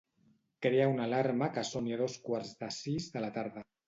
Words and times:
Crea 0.65 0.87
una 0.93 1.03
alarma 1.09 1.49
que 1.57 1.63
soni 1.71 1.93
a 1.97 1.99
dos 1.99 2.15
quarts 2.29 2.55
de 2.63 2.71
sis 2.79 3.11
de 3.17 3.23
la 3.27 3.31
tarda. 3.37 3.65